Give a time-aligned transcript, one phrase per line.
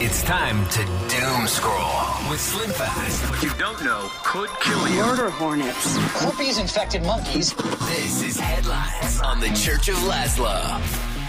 [0.00, 3.30] It's time to doom scroll with Slim Fast.
[3.30, 4.96] What you don't know could kill you.
[5.00, 5.96] Murder hornets.
[6.22, 7.52] Herpes infected monkeys.
[7.54, 10.56] This is Headlines on the Church of Lazlo.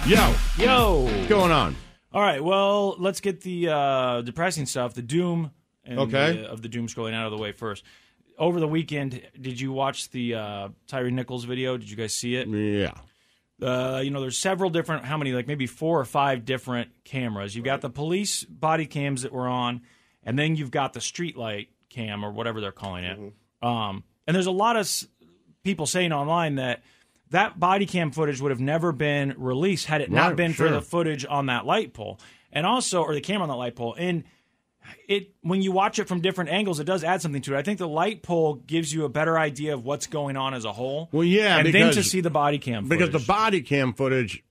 [0.07, 1.01] Yo, Yo.
[1.05, 1.75] what's going on?
[2.13, 2.43] All right.
[2.43, 5.51] Well, let's get the uh, depressing stuff, the doom,
[5.83, 6.37] and Okay.
[6.37, 7.83] the- of the doom scrolling out of the way first.
[8.37, 11.75] Over the weekend, did you watch the uh, Tyre Nichols video?
[11.77, 12.47] Did you guys see it?
[12.47, 12.93] Yeah.
[13.61, 17.55] Uh, you know, there's several different, how many, like maybe four or five different cameras.
[17.55, 19.81] You've got the police body cams that were on,
[20.23, 23.19] and then you've got the street light cam or whatever they're calling it.
[23.61, 25.07] Um, and there's a lot of s-
[25.63, 26.83] people saying online that
[27.31, 30.69] that body cam footage would have never been released had it not Right, been for
[30.69, 32.19] the footage on that light pole,
[32.51, 33.95] and also or the camera on that light pole.
[33.97, 34.23] And
[35.07, 37.57] it when you watch it from different angles, it does add something to it.
[37.57, 40.65] I think the light pole gives you a better idea of what's going on as
[40.65, 41.09] a whole.
[41.11, 44.43] Well, yeah, and then to see the body cam Because the body cam footage,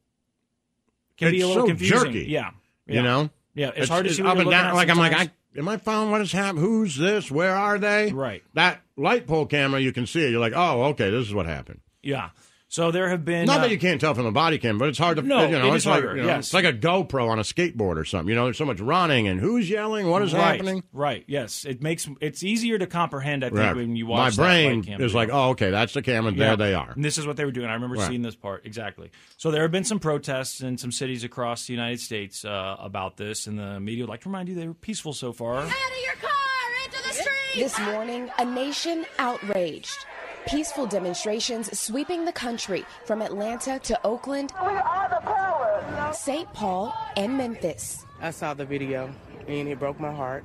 [1.16, 2.12] can be it's a little so confusing.
[2.12, 2.50] jerky, Yeah,
[2.86, 3.30] you know?
[3.54, 4.74] Yeah, it's, hard to see up and down.
[4.74, 6.62] Like, I'm like, I, am I following what is happening?
[6.62, 7.28] Who's this?
[7.28, 8.12] Where are they?
[8.12, 8.44] Right.
[8.54, 10.30] That light pole camera, you can see it.
[10.30, 11.80] You're like, oh, okay, this is what happened.
[12.02, 12.30] yeah.
[12.70, 14.88] So there have been Not uh, that you can't tell from the body cam, but
[14.90, 15.22] it's hard to.
[15.22, 16.48] No, you know, it it's is like harder, you know, yes.
[16.48, 18.28] it's like a GoPro on a skateboard or something.
[18.28, 20.84] You know, there's so much running and who's yelling, what is right, happening.
[20.92, 21.24] Right.
[21.26, 23.42] Yes, it makes it's easier to comprehend.
[23.42, 23.74] I think Right.
[23.74, 25.18] when you My watch that brain light cam is video.
[25.18, 26.30] like, oh, okay, that's the camera.
[26.32, 26.48] Yeah.
[26.48, 26.90] There they are.
[26.92, 27.68] And this is what they were doing.
[27.70, 28.08] I remember Right.
[28.08, 29.10] seeing this part exactly.
[29.38, 33.16] So there have been some protests in some cities across the United States uh, about
[33.16, 35.56] this, and the media would like to remind you they were peaceful so far.
[35.56, 37.62] Out of your car, into the street.
[37.62, 40.04] This morning, a nation outraged.
[40.48, 44.50] Peaceful demonstrations sweeping the country from Atlanta to Oakland,
[46.12, 46.50] St.
[46.54, 48.04] Paul, and Memphis.
[48.20, 49.12] I saw the video
[49.46, 50.44] and it broke my heart.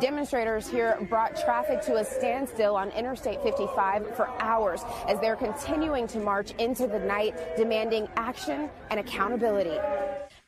[0.00, 6.06] Demonstrators here brought traffic to a standstill on Interstate 55 for hours as they're continuing
[6.08, 9.78] to march into the night, demanding action and accountability.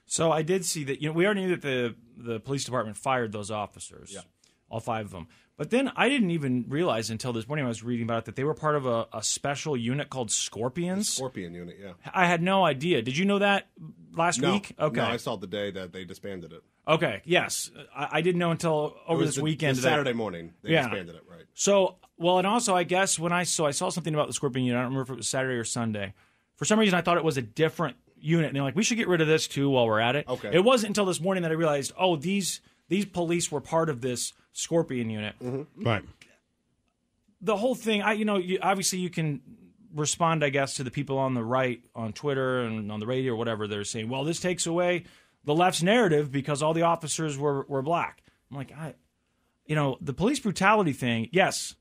[0.06, 1.00] So I did see that.
[1.00, 4.12] You know, we already knew that the the police department fired those officers,
[4.70, 5.26] all five of them.
[5.56, 8.36] But then I didn't even realize until this morning I was reading about it that
[8.36, 11.12] they were part of a, a special unit called Scorpions.
[11.12, 11.92] Scorpion unit, yeah.
[12.14, 13.02] I had no idea.
[13.02, 13.68] Did you know that
[14.14, 14.74] last no, week?
[14.78, 15.00] Okay.
[15.00, 16.62] No, I saw the day that they disbanded it.
[16.88, 17.20] Okay.
[17.26, 19.76] Yes, I, I didn't know until over this the- weekend.
[19.76, 20.84] the that- Saturday morning, they Yeah.
[20.84, 21.44] disbanded it, right.
[21.52, 24.64] So, well, and also I guess when I saw, I saw something about the Scorpion
[24.64, 24.78] unit.
[24.78, 26.14] I don't remember if it was Saturday or Sunday.
[26.56, 28.96] For some reason, I thought it was a different unit, and they're like, we should
[28.96, 30.26] get rid of this too while we're at it.
[30.28, 30.50] Okay.
[30.54, 34.02] It wasn't until this morning that I realized, oh, these these police were part of
[34.02, 35.34] this Scorpion unit.
[35.42, 35.82] Mm-hmm.
[35.86, 36.02] Right.
[37.40, 39.40] The whole thing, I you know, you, obviously you can
[39.94, 43.32] respond, I guess, to the people on the right on Twitter and on the radio
[43.32, 43.66] or whatever.
[43.66, 45.04] They're saying, well, this takes away
[45.44, 48.22] the left's narrative because all the officers were were black.
[48.50, 48.94] I'm like, I,
[49.64, 51.28] you know, the police brutality thing.
[51.32, 51.76] Yes,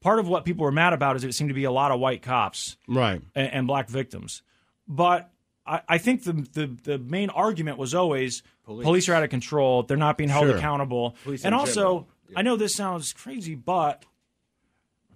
[0.00, 1.98] part of what people were mad about is it seemed to be a lot of
[1.98, 3.20] white cops Right.
[3.34, 4.42] and, and black victims.
[4.86, 5.30] But
[5.66, 9.08] I, I think the, the the main argument was always police.
[9.08, 9.82] are out of control.
[9.82, 10.56] They're not being held Sure.
[10.56, 11.16] accountable.
[11.24, 14.04] Police and also, general, I know this sounds crazy, but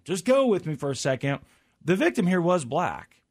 [0.04, 1.40] just go with me for a second.
[1.84, 3.22] The victim here was black.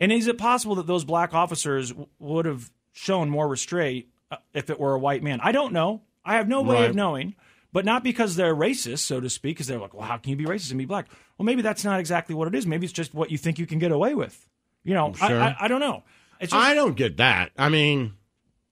[0.00, 4.36] And is it possible that those black officers w- would have shown more restraint uh,
[4.54, 5.40] if it were a white man?
[5.42, 6.02] I don't know.
[6.24, 6.90] I have no way Right.
[6.90, 7.34] of knowing.
[7.70, 10.36] But not because they're racist, so to speak, because they're like, well, how can you
[10.36, 11.06] be racist and be black?
[11.36, 12.66] Well, maybe that's not exactly what it is.
[12.66, 14.48] Maybe it's just what you think you can get away with.
[14.84, 16.02] You know, I, I, I don't know.
[16.40, 17.50] Just, I don't get that.
[17.58, 18.14] I mean,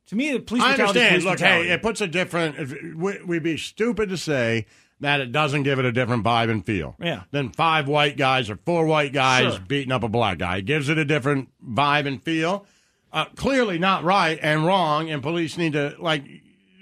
[0.08, 1.24] To me, the police I understand.
[1.24, 1.68] Look, brutality.
[1.68, 2.96] hey, it puts a different.
[2.96, 4.66] we- We'd be stupid to say
[5.00, 6.96] that it doesn't give it a different vibe and feel.
[7.00, 7.24] Yeah.
[7.30, 9.62] Than five white guys or four white guys Sure.
[9.66, 10.58] beating up a black guy.
[10.58, 12.66] It gives it a different vibe and feel.
[13.12, 16.24] Uh, clearly not right and wrong, and police need to like.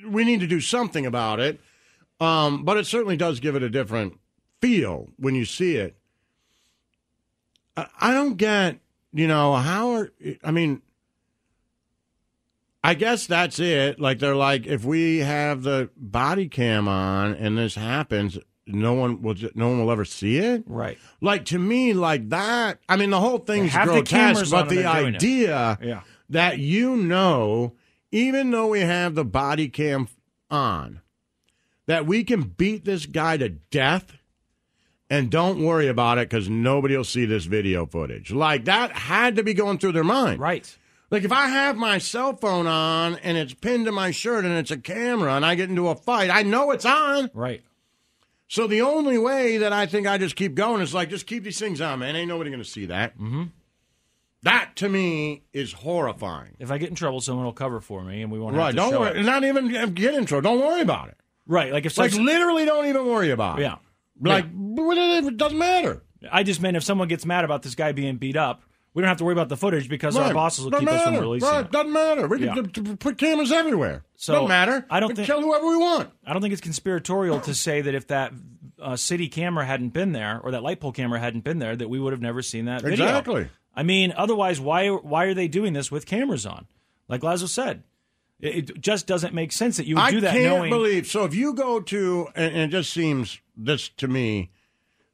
[0.06, 1.60] We need to do something about it.
[2.20, 4.18] Um, but it certainly does give it a different
[4.60, 5.96] feel when you see it.
[7.76, 8.78] I, I don't get,
[9.14, 10.10] you know, how are,
[10.42, 10.82] I mean,
[12.82, 13.98] I guess that's it.
[13.98, 19.22] Like they're like, if we have the body cam on and this happens, no one
[19.22, 20.64] will, no one will ever see it.
[20.66, 20.98] Right.
[21.20, 22.80] Like to me, like that.
[22.88, 25.16] I mean, the whole thing's have the cameras but the they're doing it.
[25.16, 26.00] idea Yeah.
[26.30, 27.74] that you know,
[28.12, 30.08] even though we have the body cam
[30.50, 31.00] on,
[31.86, 34.12] that we can beat this guy to death
[35.10, 38.30] and don't worry about it because nobody will see this video footage.
[38.32, 40.40] Like that had to be going through their mind.
[40.40, 40.76] Right.
[41.10, 44.54] Like if I have my cell phone on and it's pinned to my shirt and
[44.54, 47.30] it's a camera and I get into a fight, I know it's on.
[47.34, 47.62] Right.
[48.48, 51.44] So the only way that I think I just keep going is like just keep
[51.44, 52.16] these things on, man.
[52.16, 53.14] Ain't nobody gonna see that.
[53.16, 53.44] Mm-hmm.
[54.42, 56.54] That to me is horrifying.
[56.58, 58.74] If I get in trouble, someone will cover for me, and we won't Right?
[58.74, 59.18] have to Don't worry.
[59.20, 59.24] it.
[59.24, 60.42] Not even get in trouble.
[60.42, 61.16] Don't worry about it.
[61.46, 61.72] Right.
[61.72, 63.62] Like if Like literally, don't even worry about it.
[63.62, 63.76] Yeah.
[64.20, 66.02] Like it doesn't matter.
[66.30, 68.62] I just meant if someone gets mad about this guy being beat up,
[68.94, 71.02] we don't have to worry about the footage because our bosses will Doesn't keep us
[71.02, 71.22] from matter.
[71.24, 71.64] releasing Right.
[71.64, 71.70] it.
[71.72, 72.28] Doesn't matter.
[72.28, 72.54] We Yeah.
[72.54, 74.04] can put cameras everywhere.
[74.16, 74.86] So, doesn't matter.
[74.88, 76.10] I don't We can think- kill whoever we want.
[76.24, 78.32] I don't think it's conspiratorial to say that if that
[78.80, 81.88] uh, city camera hadn't been there or that light pole camera hadn't been there, that
[81.88, 83.04] we would have never seen that video.
[83.06, 83.48] Exactly.
[83.74, 86.66] I mean, otherwise, why why are they doing this with cameras on?
[87.08, 87.82] Like Lazlo said,
[88.46, 90.70] it, just doesn't make sense that you would do that I can't knowing.
[90.70, 91.06] believe.
[91.06, 94.50] So if you go to, and, and it just seems this to me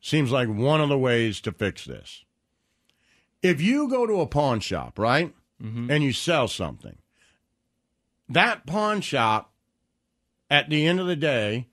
[0.00, 2.24] seems like one of the ways to fix this.
[3.42, 5.90] If you go to a pawn shop, right, Mm-hmm.
[5.90, 6.96] and you sell something,
[8.30, 9.52] that pawn shop,
[10.48, 11.68] at the end of the day,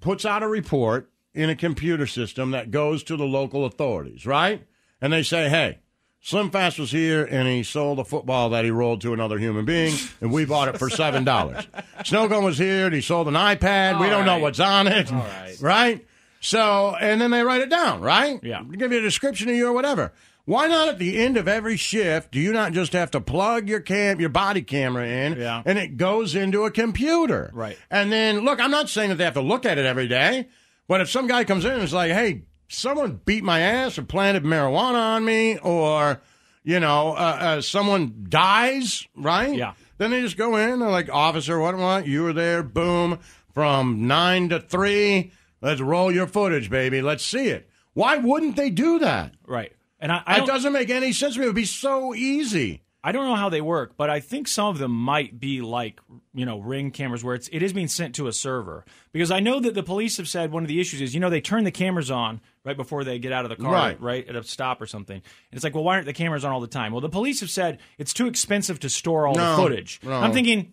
[0.00, 4.66] puts out a report in a computer system that goes to the local authorities, right?
[5.00, 5.78] And they say, hey,
[6.26, 9.64] Slim Fast was here and he sold a football that he rolled to another human
[9.64, 11.64] being, and we bought it for seven dollars.
[12.00, 14.00] Snowcone was here and he sold an iPad.
[14.00, 15.56] we don't know what's on it, All right.
[15.60, 16.06] right?
[16.40, 18.40] So, and then they write it down, right?
[18.42, 18.64] Yeah.
[18.76, 20.12] Give you a description of you or whatever.
[20.46, 23.68] Why not at the end of every shift do you not just have to plug
[23.68, 25.62] your cam your body camera in Yeah.
[25.64, 27.52] and it goes into a computer?
[27.54, 27.78] Right.
[27.88, 30.48] And then look, I'm not saying that they have to look at it every day,
[30.88, 34.02] but if some guy comes in and is like, "Hey, someone beat my ass or
[34.02, 36.20] planted marijuana on me or
[36.66, 39.54] you know, uh, uh, someone dies, right?
[39.54, 39.74] Yeah.
[39.98, 42.08] Then they just go in, they're like, officer, what what?
[42.08, 43.20] You were there, boom,
[43.54, 45.30] from nine to three.
[45.62, 47.02] Let's roll your footage, baby.
[47.02, 47.70] Let's see it.
[47.94, 49.34] Why wouldn't they do that?
[49.46, 49.72] right.
[49.98, 51.46] And I, I It doesn't make any sense to me.
[51.46, 52.82] It would be so easy.
[53.08, 56.00] I don't know how they work, but I think some of them might be like,
[56.34, 58.84] you know, ring cameras where it's it is being sent to a server.
[59.12, 61.30] Because I know that the police have said one of the issues is, you know,
[61.30, 64.00] they turn the cameras on right before they get out of the car, Right.
[64.00, 65.16] right, at a stop or something.
[65.18, 66.90] And it's like, well, why aren't the cameras on all the time?
[66.90, 70.00] Well, the police have said it's too expensive to store all No, the footage.
[70.02, 70.10] no.
[70.12, 70.72] I'm thinking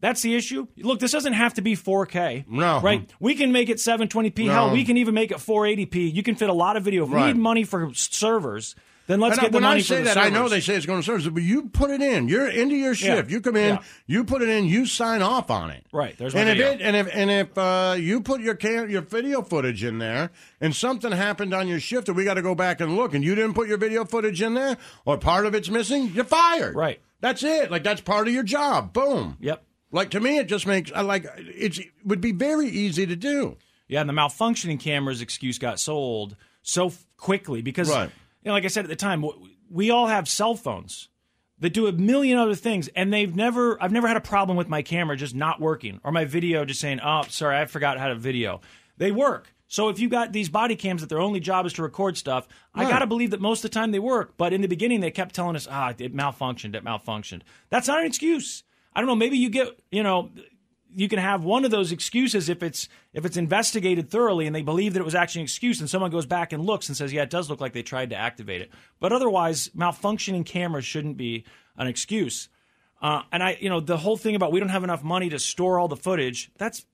[0.00, 0.66] that's the issue.
[0.78, 2.44] Look, this doesn't have to be 4K.
[2.48, 2.80] No.
[2.80, 3.08] Right?
[3.20, 4.46] We can make it 720p.
[4.46, 4.52] No.
[4.52, 6.12] Hell, we can even make it 480p.
[6.12, 7.04] You can fit a lot of video.
[7.04, 7.26] If we Right.
[7.34, 8.74] need money for servers,
[9.08, 10.76] then let's And I- get the when money I say that, I know they say
[10.76, 12.28] it's going to service, but you put it in.
[12.28, 13.28] You're into your shift.
[13.28, 13.34] Yeah.
[13.34, 13.82] You come in, Yeah.
[14.06, 15.84] you put it in, you sign off on it.
[15.92, 16.16] Right.
[16.16, 19.42] There's And if it and if and if uh, you put your cam- your video
[19.42, 22.80] footage in there, and something happened on your shift, and we got to go back
[22.80, 25.68] and look, and you didn't put your video footage in there, or part of it's
[25.68, 26.76] missing, you're fired.
[26.76, 27.00] Right.
[27.20, 27.70] That's it.
[27.70, 28.92] Like that's part of your job.
[28.92, 29.36] Boom.
[29.40, 29.64] Yep.
[29.90, 33.56] Like to me, it just makes I like it would be very easy to do.
[33.88, 38.10] Yeah, and the malfunctioning cameras excuse got sold so f- quickly because, Right.
[38.48, 39.24] Know, like I said at the time,
[39.70, 41.08] we all have cell phones
[41.60, 44.68] that do a million other things, and they've never, I've never had a problem with
[44.68, 48.08] my camera just not working or my video just saying, "Oh, sorry, I forgot how
[48.08, 48.60] to video."
[48.96, 49.54] They work.
[49.70, 52.48] So if you got these body cams that their only job is to record stuff,
[52.74, 54.34] I got to believe that most of the time they work.
[54.38, 56.74] But in the beginning, they kept telling us, "Ah, it malfunctioned.
[56.74, 58.64] It malfunctioned." That's not an excuse.
[58.94, 59.14] I don't know.
[59.14, 60.30] Maybe you get, you know,
[60.94, 64.62] you can have one of those excuses if it's if it's investigated thoroughly and they
[64.62, 67.12] believe that it was actually an excuse and someone goes back and looks and says
[67.12, 68.70] yeah it does look like they tried to activate it.
[69.00, 71.44] But otherwise malfunctioning cameras shouldn't be
[71.76, 72.48] an excuse.
[73.00, 75.38] Uh, and i you know the whole thing about we don't have enough money to
[75.38, 76.86] store all the footage that's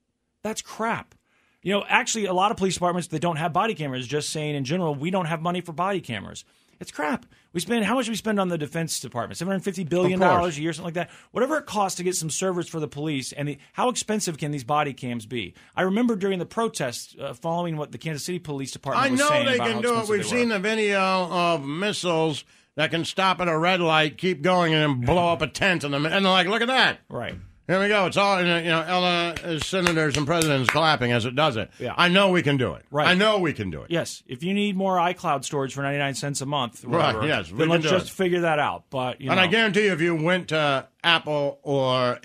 [0.43, 1.15] that's crap.
[1.63, 4.07] You know actually a lot of police departments that don't have body cameras.
[4.07, 6.45] Just saying in general we don't have money for body cameras
[6.81, 9.65] it's crap we spend how much do we spend on the defense department Seven hundred
[9.65, 12.69] fifty billion dollars a year something like that whatever it costs to get some servers
[12.69, 16.39] for the police and the, how expensive can these body cams be i remember during
[16.39, 20.01] the protests uh, following what the kansas city police department I know they can do
[20.01, 20.09] it.
[20.09, 22.45] We've seen the video of missiles
[22.77, 25.85] that can stop at a red light, keep going, and then blow up a tent
[25.85, 26.99] in the and they're like, look at that.
[27.09, 27.37] Right.
[27.67, 28.05] Here we go.
[28.07, 28.81] It's all you know.
[28.81, 31.71] uh, senators and presidents clapping as it does it.
[31.79, 31.95] Yeah.
[31.97, 32.85] I know we can do it.
[32.91, 33.09] Right.
[33.09, 33.91] I know we can do it.
[33.91, 37.51] Yes, if you need more iCloud storage for 99 cents a month, whatever, Right, yes,
[37.51, 38.13] then let's just it.
[38.13, 38.85] figure that out.
[38.91, 42.19] But, you and know, I guarantee you, if you went to Apple or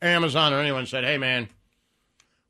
[0.00, 1.48] Amazon or anyone and said, "Hey, man,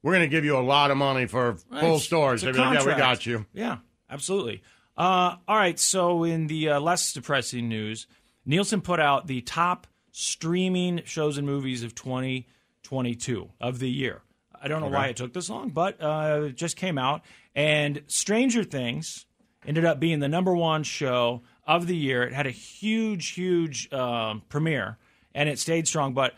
[0.02, 2.58] we're going to give you a lot of money for Right, full storage," they'd be
[2.58, 3.78] like, "Yeah, we got you." Yeah,
[4.10, 4.62] absolutely.
[4.98, 8.06] Uh, all right, so in the uh, less depressing news,
[8.44, 9.86] Nielsen put out the top
[10.16, 14.22] streaming shows and movies of 2022 of the year.
[14.62, 14.94] I don't know Okay.
[14.94, 17.22] why it took this long, but uh, it just came out.
[17.54, 19.26] And Stranger Things
[19.66, 22.22] ended up being the number one show of the year.
[22.22, 24.98] It had a huge, huge um, premiere,
[25.34, 26.14] and it stayed strong.
[26.14, 26.34] But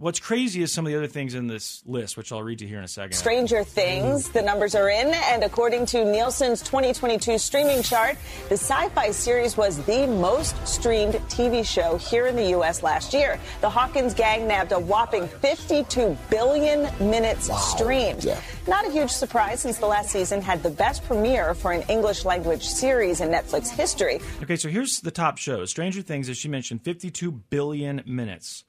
[0.00, 2.64] what's crazy is some of the other things in this list, which I'll read to
[2.64, 3.12] you here in a second.
[3.12, 8.16] Stranger Things, the numbers are in, and according to Nielsen's 2022 streaming chart,
[8.48, 12.82] the sci fi series was the most streamed TV show here in the U.S.
[12.82, 13.38] last year.
[13.60, 18.26] The Hawkins gang nabbed a whopping 52 billion minutes streamed.
[18.66, 22.24] Not a huge surprise since the last season had the best premiere for an English
[22.24, 24.20] language series in Netflix history.
[24.42, 25.70] Okay, so here's the top shows.
[25.70, 28.64] Stranger Things, as she mentioned, 52 billion minutes.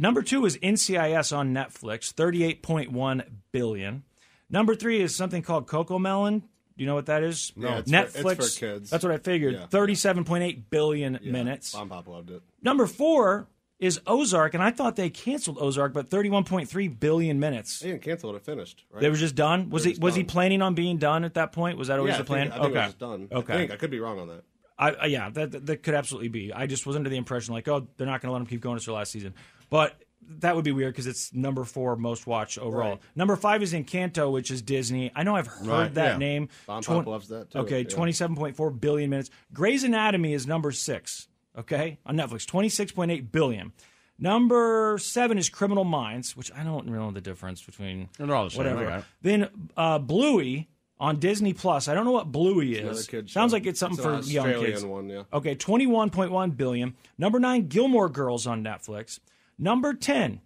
[0.00, 4.02] Number two is NCIS on Netflix, 38.1 billion.
[4.48, 6.40] Number three is something called CoComelon.
[6.40, 7.52] Do you know what that is?
[7.54, 7.68] No.
[7.68, 8.38] Yeah, it's for- Netflix.
[8.38, 8.90] it's for kids.
[8.90, 9.54] That's what I figured.
[9.54, 9.66] Yeah.
[9.66, 11.74] 37.8 billion minutes.
[11.74, 12.40] Mom Pop loved it.
[12.62, 13.46] Number four
[13.78, 17.80] is Ozark, and I thought they canceled Ozark, but 31.3 billion minutes.
[17.80, 18.84] They didn't cancel it; it finished.
[18.90, 19.02] Right?
[19.02, 19.68] They were just done.
[19.68, 21.76] Was he was he planning on being done at that point?
[21.76, 22.52] Was that always yeah, the plan?
[22.52, 22.78] I think, I think okay.
[22.78, 23.28] it was just done.
[23.30, 23.52] Okay.
[23.52, 24.44] I think I could be wrong on that.
[24.80, 26.54] I, yeah, that, that could absolutely be.
[26.54, 28.62] I just was under the impression like, oh, they're not going to let him keep
[28.62, 29.34] going to their last season,
[29.70, 29.96] but
[30.38, 32.90] that would be weird because it's number four most watched overall.
[32.90, 33.00] Right.
[33.16, 35.10] Number five is Encanto, which is Disney.
[35.16, 36.16] I know I've heard Right, that yeah.
[36.18, 36.48] name.
[36.66, 37.88] Twen- Pop loves that, too, Okay, yeah.
[37.88, 39.30] twenty-seven point four billion minutes.
[39.52, 41.26] Grey's Anatomy is number six.
[41.58, 43.72] Okay, on Netflix, twenty-six point eight billion.
[44.18, 48.44] Number seven is Criminal Minds, which I don't really know the difference between They're all
[48.44, 48.84] the same, whatever.
[48.84, 49.04] okay.
[49.22, 49.48] Then
[49.78, 51.88] uh, Bluey on Disney Plus.
[51.88, 53.06] I don't know what Bluey is.
[53.06, 53.46] Sounds show.
[53.56, 54.84] like it's something It's for an young Australian kids.
[54.84, 55.22] one, yeah.
[55.32, 56.94] Okay, 21.1 billion.
[57.16, 59.20] Number 9 Gilmore Girls on Netflix.
[59.60, 60.40] Number 10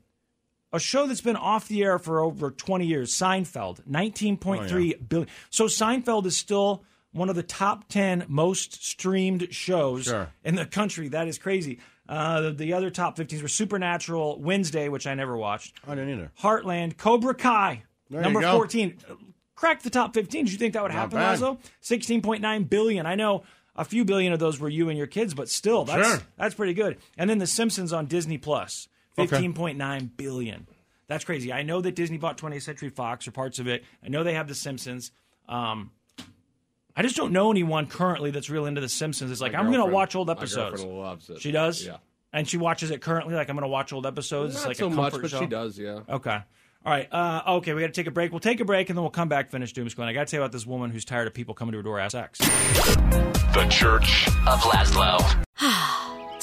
[0.73, 4.95] a show that's been off the air for over 20 years, Seinfeld, 19.3 Oh, yeah.
[5.09, 5.29] billion.
[5.49, 10.33] So Seinfeld is still one of the top 10 most streamed shows Sure.
[10.43, 11.07] in the country.
[11.09, 11.79] That is crazy.
[12.09, 15.77] Uh, the, the other top 15s were Supernatural, Wednesday, which I never watched.
[15.87, 16.33] I didn't either.
[16.41, 18.97] Heartland, Cobra Kai, There number 14.
[19.55, 20.47] Cracked the top 15.
[20.47, 21.39] Did you think that would Not happen, bad.
[21.39, 21.59] Lazlo?
[21.83, 23.07] 16.9 billion.
[23.07, 23.45] I know
[23.77, 26.21] a few billion of those were you and your kids, but still, that's Sure.
[26.37, 26.99] that's pretty good.
[27.17, 29.37] And then The Simpsons on Disney Plus, Okay.
[29.37, 30.67] 15.9 billion.
[31.07, 31.53] That's crazy.
[31.53, 33.85] I know that Disney bought 20th Century Fox or parts of it.
[34.05, 35.13] I know they have The Simpsons.
[35.49, 35.91] Um,
[36.97, 39.31] I just don't know anyone currently that's real into The Simpsons.
[39.31, 40.81] It's like My I'm going to watch old episodes.
[40.83, 41.41] girlfriend loves it.
[41.41, 41.85] She does.
[41.85, 41.99] Yeah.
[42.33, 43.35] And she watches it currently.
[43.35, 44.55] Like I'm going to watch old episodes.
[44.55, 45.41] it's Not like so a much, but show.
[45.41, 45.79] she does.
[45.79, 46.01] Yeah.
[46.09, 46.39] Okay.
[46.87, 47.09] All right.
[47.13, 48.31] Uh, okay, we got to take a break.
[48.33, 50.07] We'll take a break and then we'll come back, finish doom scrolling.
[50.09, 51.83] I got to tell you about this woman who's tired of people coming to her
[51.83, 52.39] door ask sex.
[52.39, 55.45] The Church of Lazlo.